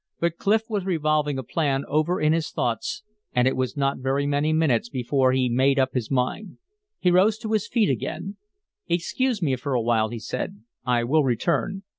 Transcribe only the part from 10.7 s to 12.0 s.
"I will return."